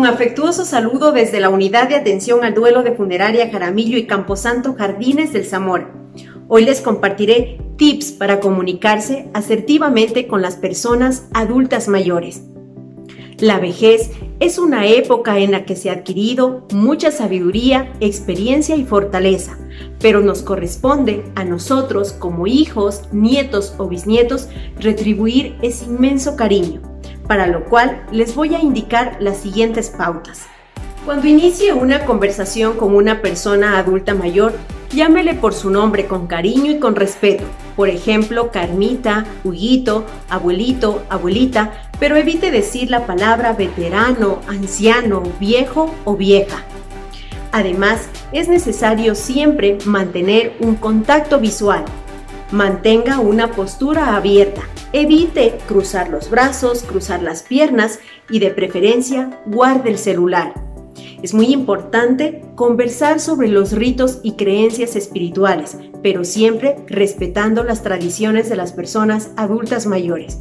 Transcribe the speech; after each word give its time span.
Un 0.00 0.06
afectuoso 0.06 0.64
saludo 0.64 1.12
desde 1.12 1.40
la 1.40 1.50
Unidad 1.50 1.90
de 1.90 1.94
Atención 1.94 2.42
al 2.42 2.54
Duelo 2.54 2.82
de 2.82 2.92
Funeraria 2.92 3.50
Jaramillo 3.50 3.98
y 3.98 4.06
Camposanto 4.06 4.74
Jardines 4.74 5.34
del 5.34 5.44
Zamora. 5.44 5.92
Hoy 6.48 6.64
les 6.64 6.80
compartiré 6.80 7.58
tips 7.76 8.12
para 8.12 8.40
comunicarse 8.40 9.28
asertivamente 9.34 10.26
con 10.26 10.40
las 10.40 10.56
personas 10.56 11.26
adultas 11.34 11.86
mayores. 11.86 12.40
La 13.40 13.60
vejez 13.60 14.12
es 14.40 14.58
una 14.58 14.86
época 14.86 15.38
en 15.38 15.50
la 15.50 15.66
que 15.66 15.76
se 15.76 15.90
ha 15.90 15.96
adquirido 15.96 16.66
mucha 16.72 17.10
sabiduría, 17.10 17.92
experiencia 18.00 18.76
y 18.76 18.86
fortaleza, 18.86 19.58
pero 20.00 20.22
nos 20.22 20.40
corresponde 20.40 21.24
a 21.34 21.44
nosotros 21.44 22.14
como 22.14 22.46
hijos, 22.46 23.02
nietos 23.12 23.74
o 23.76 23.86
bisnietos 23.86 24.48
retribuir 24.78 25.56
ese 25.60 25.84
inmenso 25.84 26.36
cariño 26.36 26.89
para 27.30 27.46
lo 27.46 27.64
cual 27.66 28.02
les 28.10 28.34
voy 28.34 28.56
a 28.56 28.58
indicar 28.58 29.18
las 29.20 29.36
siguientes 29.36 29.88
pautas. 29.88 30.46
Cuando 31.04 31.28
inicie 31.28 31.72
una 31.72 32.04
conversación 32.04 32.76
con 32.76 32.92
una 32.92 33.22
persona 33.22 33.78
adulta 33.78 34.14
mayor, 34.14 34.52
llámele 34.92 35.34
por 35.34 35.54
su 35.54 35.70
nombre 35.70 36.08
con 36.08 36.26
cariño 36.26 36.72
y 36.72 36.80
con 36.80 36.96
respeto. 36.96 37.44
Por 37.76 37.88
ejemplo, 37.88 38.50
Carmita, 38.50 39.26
Huguito, 39.44 40.06
abuelito, 40.28 41.04
abuelita, 41.08 41.70
pero 42.00 42.16
evite 42.16 42.50
decir 42.50 42.90
la 42.90 43.06
palabra 43.06 43.52
veterano, 43.52 44.40
anciano, 44.48 45.22
viejo 45.38 45.94
o 46.04 46.16
vieja. 46.16 46.64
Además, 47.52 48.08
es 48.32 48.48
necesario 48.48 49.14
siempre 49.14 49.78
mantener 49.84 50.56
un 50.58 50.74
contacto 50.74 51.38
visual. 51.38 51.84
Mantenga 52.50 53.20
una 53.20 53.52
postura 53.52 54.16
abierta, 54.16 54.62
Evite 54.92 55.56
cruzar 55.68 56.08
los 56.08 56.30
brazos, 56.30 56.82
cruzar 56.82 57.22
las 57.22 57.44
piernas 57.44 58.00
y 58.28 58.40
de 58.40 58.50
preferencia 58.50 59.30
guarde 59.46 59.90
el 59.90 59.98
celular. 59.98 60.52
Es 61.22 61.32
muy 61.32 61.52
importante 61.52 62.42
conversar 62.56 63.20
sobre 63.20 63.46
los 63.46 63.70
ritos 63.72 64.18
y 64.24 64.32
creencias 64.32 64.96
espirituales, 64.96 65.78
pero 66.02 66.24
siempre 66.24 66.74
respetando 66.88 67.62
las 67.62 67.84
tradiciones 67.84 68.48
de 68.48 68.56
las 68.56 68.72
personas 68.72 69.30
adultas 69.36 69.86
mayores. 69.86 70.40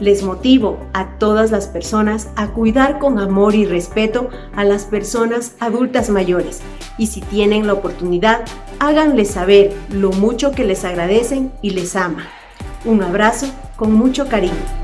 Les 0.00 0.22
motivo 0.22 0.78
a 0.92 1.18
todas 1.18 1.50
las 1.50 1.66
personas 1.66 2.28
a 2.36 2.48
cuidar 2.48 2.98
con 2.98 3.18
amor 3.18 3.54
y 3.54 3.64
respeto 3.64 4.28
a 4.54 4.64
las 4.64 4.84
personas 4.84 5.54
adultas 5.60 6.10
mayores 6.10 6.60
y 6.98 7.08
si 7.08 7.20
tienen 7.20 7.66
la 7.66 7.72
oportunidad, 7.72 8.44
háganles 8.78 9.30
saber 9.30 9.74
lo 9.90 10.12
mucho 10.12 10.52
que 10.52 10.64
les 10.64 10.84
agradecen 10.84 11.52
y 11.62 11.70
les 11.70 11.96
ama. 11.96 12.26
Un 12.84 13.02
abrazo 13.02 13.46
con 13.76 13.92
mucho 13.92 14.28
cariño. 14.28 14.83